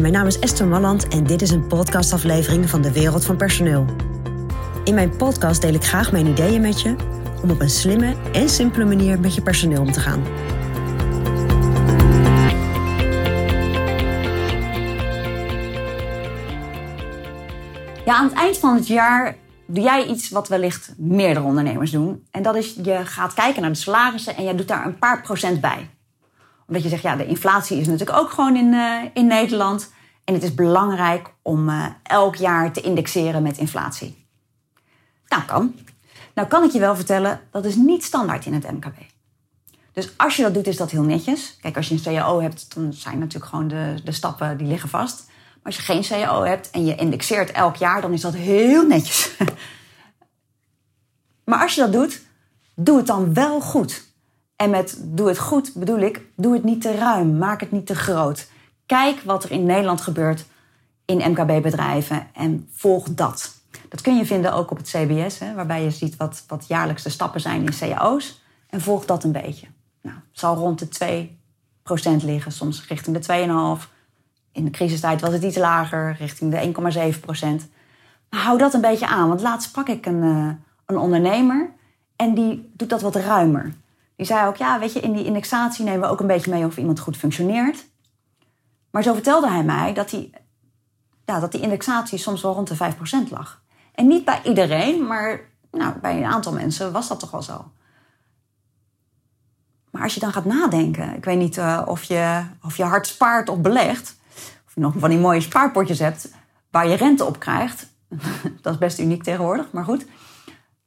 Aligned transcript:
Mijn 0.00 0.12
naam 0.12 0.26
is 0.26 0.38
Esther 0.38 0.66
Malland 0.66 1.08
en 1.08 1.24
dit 1.24 1.42
is 1.42 1.50
een 1.50 1.66
podcastaflevering 1.66 2.70
van 2.70 2.82
de 2.82 2.92
Wereld 2.92 3.24
van 3.24 3.36
Personeel. 3.36 3.84
In 4.84 4.94
mijn 4.94 5.16
podcast 5.16 5.60
deel 5.60 5.74
ik 5.74 5.84
graag 5.84 6.12
mijn 6.12 6.26
ideeën 6.26 6.60
met 6.60 6.80
je 6.80 6.96
om 7.42 7.50
op 7.50 7.60
een 7.60 7.70
slimme 7.70 8.14
en 8.32 8.48
simpele 8.48 8.84
manier 8.84 9.20
met 9.20 9.34
je 9.34 9.42
personeel 9.42 9.80
om 9.80 9.92
te 9.92 10.00
gaan. 10.00 10.22
Ja, 18.04 18.14
aan 18.14 18.24
het 18.24 18.34
eind 18.34 18.58
van 18.58 18.74
het 18.74 18.86
jaar 18.86 19.36
doe 19.66 19.84
jij 19.84 20.06
iets 20.06 20.28
wat 20.28 20.48
wellicht 20.48 20.94
meerdere 20.96 21.46
ondernemers 21.46 21.90
doen. 21.90 22.26
En 22.30 22.42
dat 22.42 22.56
is, 22.56 22.74
je 22.82 23.00
gaat 23.04 23.34
kijken 23.34 23.62
naar 23.62 23.70
de 23.70 23.76
salarissen 23.76 24.36
en 24.36 24.44
jij 24.44 24.56
doet 24.56 24.68
daar 24.68 24.86
een 24.86 24.98
paar 24.98 25.22
procent 25.22 25.60
bij. 25.60 25.88
Omdat 26.66 26.82
je 26.82 26.88
zegt, 26.88 27.02
ja, 27.02 27.16
de 27.16 27.26
inflatie 27.26 27.78
is 27.78 27.86
natuurlijk 27.86 28.18
ook 28.18 28.30
gewoon 28.30 28.56
in, 28.56 28.72
uh, 28.72 29.02
in 29.14 29.26
Nederland. 29.26 29.92
En 30.24 30.34
het 30.34 30.42
is 30.42 30.54
belangrijk 30.54 31.30
om 31.42 31.68
uh, 31.68 31.86
elk 32.02 32.36
jaar 32.36 32.72
te 32.72 32.80
indexeren 32.80 33.42
met 33.42 33.58
inflatie. 33.58 34.26
Nou, 35.28 35.42
kan. 35.42 35.74
Nou 36.34 36.48
kan 36.48 36.64
ik 36.64 36.70
je 36.70 36.78
wel 36.78 36.96
vertellen, 36.96 37.40
dat 37.50 37.64
is 37.64 37.74
niet 37.74 38.04
standaard 38.04 38.46
in 38.46 38.54
het 38.54 38.70
MKB. 38.70 38.96
Dus 39.92 40.12
als 40.16 40.36
je 40.36 40.42
dat 40.42 40.54
doet, 40.54 40.66
is 40.66 40.76
dat 40.76 40.90
heel 40.90 41.02
netjes. 41.02 41.56
Kijk, 41.60 41.76
als 41.76 41.88
je 41.88 41.94
een 41.94 42.02
CAO 42.02 42.40
hebt, 42.40 42.74
dan 42.74 42.92
zijn 42.92 43.18
natuurlijk 43.18 43.50
gewoon 43.50 43.68
de, 43.68 43.94
de 44.04 44.12
stappen 44.12 44.56
die 44.56 44.66
liggen 44.66 44.88
vast. 44.88 45.24
Maar 45.26 45.72
als 45.72 45.76
je 45.76 45.82
geen 45.82 46.02
CAO 46.02 46.42
hebt 46.42 46.70
en 46.70 46.84
je 46.84 46.94
indexeert 46.94 47.50
elk 47.50 47.76
jaar, 47.76 48.00
dan 48.00 48.12
is 48.12 48.20
dat 48.20 48.34
heel 48.34 48.86
netjes. 48.86 49.30
maar 51.44 51.62
als 51.62 51.74
je 51.74 51.80
dat 51.80 51.92
doet, 51.92 52.22
doe 52.74 52.96
het 52.96 53.06
dan 53.06 53.34
wel 53.34 53.60
goed. 53.60 54.11
En 54.56 54.70
met 54.70 54.98
doe 55.02 55.28
het 55.28 55.38
goed 55.38 55.72
bedoel 55.74 55.98
ik, 55.98 56.20
doe 56.36 56.52
het 56.52 56.64
niet 56.64 56.80
te 56.80 56.94
ruim, 56.94 57.38
maak 57.38 57.60
het 57.60 57.72
niet 57.72 57.86
te 57.86 57.94
groot. 57.94 58.50
Kijk 58.86 59.20
wat 59.20 59.44
er 59.44 59.50
in 59.50 59.64
Nederland 59.64 60.00
gebeurt 60.00 60.46
in 61.04 61.30
MKB-bedrijven 61.30 62.26
en 62.32 62.68
volg 62.72 63.14
dat. 63.14 63.60
Dat 63.88 64.00
kun 64.00 64.16
je 64.16 64.26
vinden 64.26 64.52
ook 64.52 64.70
op 64.70 64.76
het 64.76 64.86
CBS, 64.88 65.38
hè, 65.38 65.54
waarbij 65.54 65.82
je 65.82 65.90
ziet 65.90 66.16
wat, 66.16 66.44
wat 66.46 66.66
jaarlijks 66.68 67.02
de 67.02 67.10
stappen 67.10 67.40
zijn 67.40 67.62
in 67.62 67.74
cao's. 67.78 68.42
En 68.68 68.80
volg 68.80 69.04
dat 69.04 69.24
een 69.24 69.32
beetje. 69.32 69.66
Nou, 70.02 70.16
het 70.16 70.38
zal 70.38 70.56
rond 70.56 70.78
de 70.78 71.28
2% 72.20 72.24
liggen, 72.24 72.52
soms 72.52 72.88
richting 72.88 73.18
de 73.18 73.78
2,5%. 73.82 73.90
In 74.52 74.64
de 74.64 74.70
crisistijd 74.70 75.20
was 75.20 75.32
het 75.32 75.42
iets 75.42 75.56
lager, 75.56 76.16
richting 76.18 76.50
de 76.50 76.56
1,7%. 77.64 77.70
Maar 78.30 78.40
hou 78.40 78.58
dat 78.58 78.74
een 78.74 78.80
beetje 78.80 79.06
aan, 79.06 79.28
want 79.28 79.40
laatst 79.40 79.68
sprak 79.68 79.88
ik 79.88 80.06
een, 80.06 80.22
uh, 80.22 80.50
een 80.86 80.98
ondernemer 80.98 81.70
en 82.16 82.34
die 82.34 82.72
doet 82.76 82.90
dat 82.90 83.00
wat 83.00 83.16
ruimer. 83.16 83.74
Die 84.16 84.26
zei 84.26 84.46
ook, 84.46 84.56
ja, 84.56 84.78
weet 84.78 84.92
je, 84.92 85.00
in 85.00 85.12
die 85.12 85.24
indexatie 85.24 85.84
nemen 85.84 86.00
we 86.00 86.06
ook 86.06 86.20
een 86.20 86.26
beetje 86.26 86.50
mee 86.50 86.64
of 86.64 86.76
iemand 86.76 87.00
goed 87.00 87.16
functioneert. 87.16 87.86
Maar 88.90 89.02
zo 89.02 89.12
vertelde 89.12 89.48
hij 89.48 89.64
mij 89.64 89.94
dat 89.94 90.10
die, 90.10 90.30
ja, 91.24 91.40
dat 91.40 91.52
die 91.52 91.60
indexatie 91.60 92.18
soms 92.18 92.42
wel 92.42 92.54
rond 92.54 92.68
de 92.68 92.94
5% 93.28 93.28
lag. 93.30 93.62
En 93.94 94.06
niet 94.06 94.24
bij 94.24 94.40
iedereen, 94.44 95.06
maar 95.06 95.40
nou, 95.70 95.98
bij 95.98 96.16
een 96.16 96.24
aantal 96.24 96.52
mensen 96.52 96.92
was 96.92 97.08
dat 97.08 97.20
toch 97.20 97.30
wel 97.30 97.42
zo. 97.42 97.72
Maar 99.90 100.02
als 100.02 100.14
je 100.14 100.20
dan 100.20 100.32
gaat 100.32 100.44
nadenken, 100.44 101.16
ik 101.16 101.24
weet 101.24 101.38
niet 101.38 101.56
uh, 101.56 101.82
of, 101.86 102.02
je, 102.02 102.44
of 102.62 102.76
je 102.76 102.84
hard 102.84 103.06
spaart 103.06 103.48
of 103.48 103.58
belegt, 103.58 104.16
of 104.66 104.74
je 104.74 104.80
nog 104.80 104.94
van 104.96 105.10
die 105.10 105.18
mooie 105.18 105.40
spaarpotjes 105.40 105.98
hebt 105.98 106.30
waar 106.70 106.88
je 106.88 106.94
rente 106.94 107.24
op 107.24 107.38
krijgt. 107.38 107.86
dat 108.62 108.72
is 108.72 108.78
best 108.78 108.98
uniek 108.98 109.22
tegenwoordig, 109.22 109.72
maar 109.72 109.84
goed. 109.84 110.06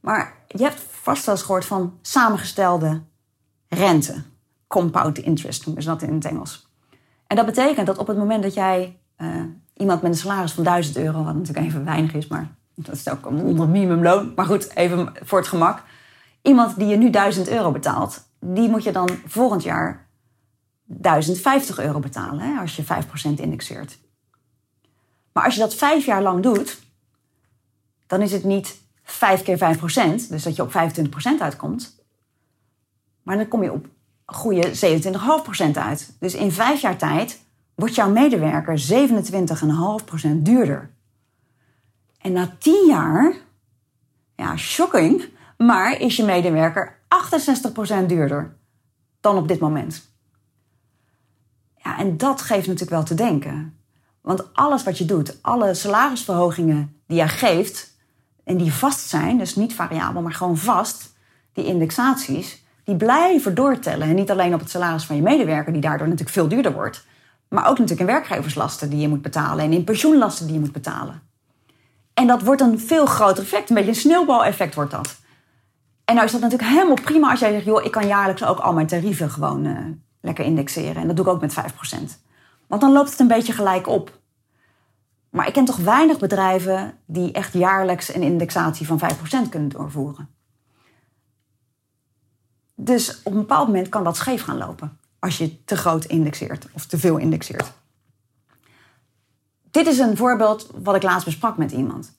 Maar 0.00 0.34
je 0.46 0.62
hebt 0.62 0.82
vast 1.02 1.24
wel 1.24 1.34
eens 1.34 1.44
gehoord 1.44 1.64
van 1.64 1.98
samengestelde 2.02 3.02
rente. 3.70 4.22
Compound 4.66 5.18
interest 5.18 5.64
noemen 5.64 5.82
ze 5.82 5.88
dat 5.88 6.02
in 6.02 6.14
het 6.14 6.24
Engels. 6.24 6.68
En 7.26 7.36
dat 7.36 7.46
betekent 7.46 7.86
dat 7.86 7.98
op 7.98 8.06
het 8.06 8.16
moment 8.16 8.42
dat 8.42 8.54
jij 8.54 8.98
uh, 9.18 9.42
iemand 9.74 10.02
met 10.02 10.10
een 10.10 10.16
salaris 10.16 10.52
van 10.52 10.64
1000 10.64 10.96
euro, 10.96 11.24
wat 11.24 11.34
natuurlijk 11.34 11.66
even 11.66 11.84
weinig 11.84 12.14
is, 12.14 12.26
maar 12.26 12.48
dat 12.74 12.94
is 12.94 13.08
ook 13.08 13.26
onder 13.26 13.68
minimumloon. 13.68 14.32
Maar 14.34 14.46
goed, 14.46 14.76
even 14.76 15.12
voor 15.22 15.38
het 15.38 15.48
gemak. 15.48 15.82
Iemand 16.42 16.76
die 16.76 16.86
je 16.86 16.96
nu 16.96 17.10
1000 17.10 17.48
euro 17.48 17.70
betaalt, 17.70 18.28
die 18.38 18.68
moet 18.68 18.82
je 18.82 18.92
dan 18.92 19.08
volgend 19.26 19.62
jaar 19.62 20.08
1050 20.84 21.78
euro 21.78 21.98
betalen 21.98 22.40
hè, 22.40 22.60
als 22.60 22.76
je 22.76 22.84
5% 22.84 22.86
indexeert. 23.34 23.98
Maar 25.32 25.44
als 25.44 25.54
je 25.54 25.60
dat 25.60 25.74
vijf 25.74 26.06
jaar 26.06 26.22
lang 26.22 26.42
doet, 26.42 26.82
dan 28.06 28.22
is 28.22 28.32
het 28.32 28.44
niet 28.44 28.80
5 29.02 29.42
keer 29.42 29.58
5%, 29.58 30.28
dus 30.28 30.42
dat 30.42 30.56
je 30.56 30.62
op 30.62 30.72
25% 30.72 31.40
uitkomt. 31.40 31.99
Maar 33.22 33.36
dan 33.36 33.48
kom 33.48 33.62
je 33.62 33.72
op 33.72 33.86
goede 34.24 34.68
27,5% 35.70 35.70
uit. 35.72 36.16
Dus 36.18 36.34
in 36.34 36.52
vijf 36.52 36.80
jaar 36.80 36.96
tijd 36.96 37.40
wordt 37.74 37.94
jouw 37.94 38.10
medewerker 38.10 38.82
27,5% 40.24 40.30
duurder. 40.36 40.90
En 42.18 42.32
na 42.32 42.56
10 42.58 42.86
jaar, 42.86 43.34
ja, 44.36 44.56
shocking, 44.56 45.28
maar 45.56 46.00
is 46.00 46.16
je 46.16 46.24
medewerker 46.24 46.98
68% 48.02 48.06
duurder 48.06 48.56
dan 49.20 49.36
op 49.36 49.48
dit 49.48 49.60
moment. 49.60 50.08
Ja, 51.76 51.98
en 51.98 52.16
dat 52.16 52.40
geeft 52.40 52.66
natuurlijk 52.66 52.90
wel 52.90 53.04
te 53.04 53.14
denken. 53.14 53.78
Want 54.20 54.54
alles 54.54 54.82
wat 54.82 54.98
je 54.98 55.04
doet, 55.04 55.38
alle 55.42 55.74
salarisverhogingen 55.74 57.00
die 57.06 57.16
jij 57.16 57.28
geeft 57.28 57.96
en 58.44 58.56
die 58.56 58.72
vast 58.72 59.08
zijn, 59.08 59.38
dus 59.38 59.56
niet 59.56 59.74
variabel, 59.74 60.22
maar 60.22 60.32
gewoon 60.32 60.56
vast, 60.56 61.14
die 61.52 61.64
indexaties, 61.64 62.64
die 62.84 62.96
blijven 62.96 63.54
doortellen. 63.54 64.08
En 64.08 64.14
niet 64.14 64.30
alleen 64.30 64.54
op 64.54 64.60
het 64.60 64.70
salaris 64.70 65.04
van 65.04 65.16
je 65.16 65.22
medewerker, 65.22 65.72
die 65.72 65.82
daardoor 65.82 66.06
natuurlijk 66.06 66.34
veel 66.34 66.48
duurder 66.48 66.72
wordt, 66.72 67.06
maar 67.48 67.68
ook 67.68 67.78
natuurlijk 67.78 68.00
in 68.00 68.14
werkgeverslasten 68.14 68.90
die 68.90 69.00
je 69.00 69.08
moet 69.08 69.22
betalen 69.22 69.64
en 69.64 69.72
in 69.72 69.84
pensioenlasten 69.84 70.46
die 70.46 70.54
je 70.54 70.60
moet 70.60 70.72
betalen. 70.72 71.22
En 72.14 72.26
dat 72.26 72.42
wordt 72.42 72.60
een 72.60 72.80
veel 72.80 73.06
groter 73.06 73.42
effect, 73.42 73.68
een 73.68 73.74
beetje 73.74 73.90
een 73.90 73.96
sneeuwbaleffect 73.96 74.74
wordt 74.74 74.90
dat. 74.90 75.18
En 76.04 76.14
nou 76.14 76.26
is 76.26 76.32
dat 76.32 76.40
natuurlijk 76.40 76.70
helemaal 76.70 77.02
prima 77.02 77.30
als 77.30 77.40
jij 77.40 77.52
zegt, 77.52 77.64
joh, 77.64 77.84
ik 77.84 77.90
kan 77.90 78.06
jaarlijks 78.06 78.44
ook 78.44 78.58
al 78.58 78.72
mijn 78.72 78.86
tarieven 78.86 79.30
gewoon 79.30 79.66
uh, 79.66 79.78
lekker 80.20 80.44
indexeren. 80.44 80.96
En 80.96 81.06
dat 81.06 81.16
doe 81.16 81.24
ik 81.24 81.30
ook 81.30 81.40
met 81.40 81.54
5%. 81.54 82.20
Want 82.66 82.80
dan 82.80 82.92
loopt 82.92 83.10
het 83.10 83.20
een 83.20 83.26
beetje 83.26 83.52
gelijk 83.52 83.86
op. 83.86 84.18
Maar 85.30 85.46
ik 85.46 85.52
ken 85.52 85.64
toch 85.64 85.76
weinig 85.76 86.18
bedrijven 86.18 86.94
die 87.06 87.32
echt 87.32 87.52
jaarlijks 87.52 88.14
een 88.14 88.22
indexatie 88.22 88.86
van 88.86 89.00
5% 89.46 89.48
kunnen 89.48 89.68
doorvoeren. 89.68 90.28
Dus 92.84 93.20
op 93.22 93.32
een 93.32 93.38
bepaald 93.38 93.66
moment 93.66 93.88
kan 93.88 94.04
dat 94.04 94.16
scheef 94.16 94.42
gaan 94.42 94.58
lopen. 94.58 94.98
Als 95.18 95.38
je 95.38 95.64
te 95.64 95.76
groot 95.76 96.04
indexeert 96.04 96.66
of 96.72 96.86
te 96.86 96.98
veel 96.98 97.16
indexeert. 97.16 97.72
Dit 99.70 99.86
is 99.86 99.98
een 99.98 100.16
voorbeeld 100.16 100.70
wat 100.74 100.94
ik 100.94 101.02
laatst 101.02 101.24
besprak 101.24 101.56
met 101.56 101.72
iemand. 101.72 102.12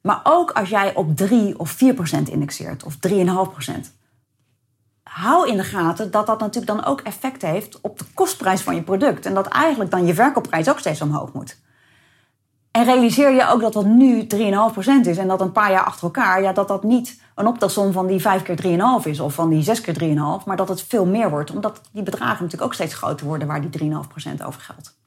Maar 0.00 0.20
ook 0.22 0.50
als 0.50 0.68
jij 0.68 0.94
op 0.94 1.16
3 1.16 1.58
of 1.58 1.74
4% 1.74 1.78
indexeert 2.30 2.84
of 2.84 2.96
3,5% 3.08 3.96
hou 5.08 5.48
in 5.48 5.56
de 5.56 5.64
gaten 5.64 6.10
dat 6.10 6.26
dat 6.26 6.40
natuurlijk 6.40 6.66
dan 6.66 6.84
ook 6.84 7.00
effect 7.00 7.42
heeft 7.42 7.80
op 7.80 7.98
de 7.98 8.04
kostprijs 8.14 8.60
van 8.60 8.74
je 8.74 8.82
product. 8.82 9.26
En 9.26 9.34
dat 9.34 9.46
eigenlijk 9.46 9.90
dan 9.90 10.06
je 10.06 10.14
verkoopprijs 10.14 10.68
ook 10.68 10.78
steeds 10.78 11.00
omhoog 11.00 11.32
moet. 11.32 11.56
En 12.78 12.84
realiseer 12.84 13.34
je 13.34 13.48
ook 13.48 13.60
dat 13.60 13.74
wat 13.74 13.84
nu 13.84 14.26
3,5% 14.34 14.38
is 15.02 15.16
en 15.16 15.28
dat 15.28 15.40
een 15.40 15.52
paar 15.52 15.70
jaar 15.70 15.84
achter 15.84 16.04
elkaar, 16.04 16.42
ja, 16.42 16.52
dat 16.52 16.68
dat 16.68 16.82
niet 16.82 17.20
een 17.34 17.46
optelsom 17.46 17.92
van 17.92 18.06
die 18.06 18.20
5 18.20 18.42
keer 18.42 18.78
3,5 19.02 19.06
is 19.06 19.20
of 19.20 19.34
van 19.34 19.48
die 19.48 19.62
6 19.62 19.80
keer 19.80 19.98
3,5, 20.40 20.44
maar 20.44 20.56
dat 20.56 20.68
het 20.68 20.82
veel 20.82 21.06
meer 21.06 21.30
wordt. 21.30 21.50
Omdat 21.50 21.80
die 21.92 22.02
bedragen 22.02 22.34
natuurlijk 22.34 22.62
ook 22.62 22.74
steeds 22.74 22.94
groter 22.94 23.26
worden 23.26 23.48
waar 23.48 23.70
die 23.70 23.90
3,5% 23.90 24.44
over 24.46 24.60
geldt. 24.60 24.98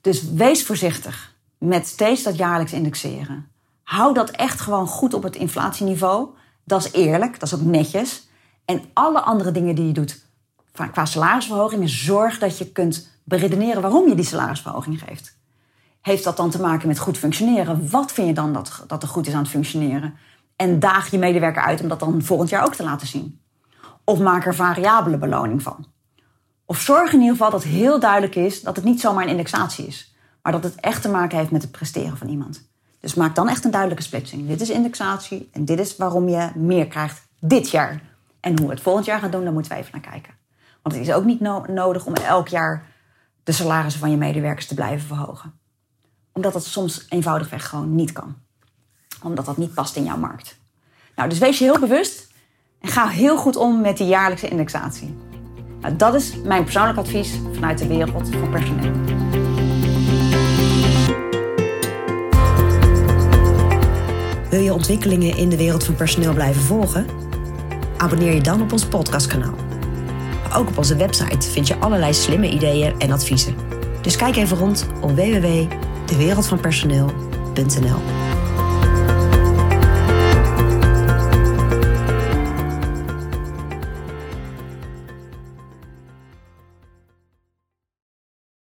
Dus 0.00 0.30
wees 0.30 0.66
voorzichtig 0.66 1.34
met 1.58 1.86
steeds 1.86 2.22
dat 2.22 2.36
jaarlijks 2.36 2.72
indexeren. 2.72 3.48
Hou 3.82 4.14
dat 4.14 4.30
echt 4.30 4.60
gewoon 4.60 4.86
goed 4.86 5.14
op 5.14 5.22
het 5.22 5.36
inflatieniveau. 5.36 6.28
Dat 6.64 6.84
is 6.84 6.92
eerlijk, 6.92 7.40
dat 7.40 7.52
is 7.52 7.54
ook 7.54 7.64
netjes. 7.64 8.28
En 8.64 8.82
alle 8.92 9.20
andere 9.20 9.50
dingen 9.50 9.74
die 9.74 9.86
je 9.86 9.92
doet 9.92 10.26
qua 10.72 11.04
salarisverhogingen, 11.04 11.88
zorg 11.88 12.38
dat 12.38 12.58
je 12.58 12.72
kunt 12.72 13.10
beredeneren 13.24 13.82
waarom 13.82 14.08
je 14.08 14.14
die 14.14 14.24
salarisverhoging 14.24 15.02
geeft. 15.06 15.42
Heeft 16.04 16.24
dat 16.24 16.36
dan 16.36 16.50
te 16.50 16.60
maken 16.60 16.88
met 16.88 16.98
goed 16.98 17.18
functioneren? 17.18 17.90
Wat 17.90 18.12
vind 18.12 18.26
je 18.28 18.34
dan 18.34 18.52
dat, 18.52 18.84
dat 18.86 19.02
er 19.02 19.08
goed 19.08 19.26
is 19.26 19.32
aan 19.34 19.42
het 19.42 19.50
functioneren? 19.50 20.14
En 20.56 20.78
daag 20.78 21.10
je 21.10 21.18
medewerker 21.18 21.62
uit 21.62 21.80
om 21.80 21.88
dat 21.88 22.00
dan 22.00 22.22
volgend 22.22 22.48
jaar 22.48 22.64
ook 22.64 22.74
te 22.74 22.82
laten 22.82 23.06
zien. 23.06 23.40
Of 24.04 24.18
maak 24.18 24.46
er 24.46 24.54
variabele 24.54 25.18
beloning 25.18 25.62
van. 25.62 25.86
Of 26.64 26.80
zorg 26.80 27.12
in 27.12 27.20
ieder 27.20 27.36
geval 27.36 27.50
dat 27.50 27.62
heel 27.62 28.00
duidelijk 28.00 28.34
is 28.34 28.62
dat 28.62 28.76
het 28.76 28.84
niet 28.84 29.00
zomaar 29.00 29.24
een 29.24 29.30
indexatie 29.30 29.86
is. 29.86 30.14
Maar 30.42 30.52
dat 30.52 30.62
het 30.62 30.74
echt 30.74 31.02
te 31.02 31.08
maken 31.08 31.38
heeft 31.38 31.50
met 31.50 31.62
het 31.62 31.70
presteren 31.70 32.16
van 32.16 32.28
iemand. 32.28 32.68
Dus 33.00 33.14
maak 33.14 33.34
dan 33.34 33.48
echt 33.48 33.64
een 33.64 33.70
duidelijke 33.70 34.04
splitsing. 34.04 34.48
Dit 34.48 34.60
is 34.60 34.70
indexatie 34.70 35.48
en 35.52 35.64
dit 35.64 35.80
is 35.80 35.96
waarom 35.96 36.28
je 36.28 36.50
meer 36.54 36.86
krijgt 36.86 37.26
dit 37.40 37.70
jaar. 37.70 38.00
En 38.40 38.58
hoe 38.58 38.66
we 38.66 38.72
het 38.72 38.82
volgend 38.82 39.06
jaar 39.06 39.18
gaan 39.18 39.30
doen, 39.30 39.44
daar 39.44 39.52
moeten 39.52 39.72
we 39.72 39.78
even 39.78 39.92
naar 39.92 40.10
kijken. 40.10 40.34
Want 40.82 40.94
het 40.94 41.08
is 41.08 41.14
ook 41.14 41.24
niet 41.24 41.40
nodig 41.68 42.06
om 42.06 42.14
elk 42.14 42.48
jaar 42.48 42.86
de 43.42 43.52
salarissen 43.52 44.00
van 44.00 44.10
je 44.10 44.16
medewerkers 44.16 44.66
te 44.66 44.74
blijven 44.74 45.06
verhogen 45.06 45.62
omdat 46.34 46.52
dat 46.52 46.64
soms 46.64 47.06
eenvoudigweg 47.08 47.68
gewoon 47.68 47.94
niet 47.94 48.12
kan. 48.12 48.34
Omdat 49.22 49.44
dat 49.44 49.56
niet 49.56 49.74
past 49.74 49.96
in 49.96 50.04
jouw 50.04 50.16
markt. 50.16 50.58
Nou, 51.16 51.28
dus 51.28 51.38
wees 51.38 51.58
je 51.58 51.64
heel 51.64 51.78
bewust 51.78 52.28
en 52.80 52.88
ga 52.88 53.08
heel 53.08 53.36
goed 53.36 53.56
om 53.56 53.80
met 53.80 53.96
die 53.96 54.06
jaarlijkse 54.06 54.48
indexatie. 54.48 55.16
Nou, 55.80 55.96
dat 55.96 56.14
is 56.14 56.36
mijn 56.44 56.62
persoonlijk 56.62 56.98
advies 56.98 57.38
vanuit 57.52 57.78
de 57.78 57.86
wereld 57.86 58.28
van 58.28 58.50
personeel. 58.50 58.92
Wil 64.50 64.60
je 64.60 64.72
ontwikkelingen 64.72 65.36
in 65.36 65.48
de 65.48 65.56
wereld 65.56 65.84
van 65.84 65.94
personeel 65.94 66.34
blijven 66.34 66.62
volgen? 66.62 67.06
Abonneer 67.96 68.34
je 68.34 68.40
dan 68.40 68.62
op 68.62 68.72
ons 68.72 68.86
podcastkanaal. 68.86 69.54
Ook 70.54 70.68
op 70.68 70.78
onze 70.78 70.96
website 70.96 71.50
vind 71.50 71.68
je 71.68 71.76
allerlei 71.76 72.14
slimme 72.14 72.50
ideeën 72.50 73.00
en 73.00 73.10
adviezen. 73.10 73.56
Dus 74.02 74.16
kijk 74.16 74.36
even 74.36 74.56
rond 74.56 74.86
op 75.00 75.10
www 75.10 75.66
www.dewereldvanpersoneel.nl 76.06 78.23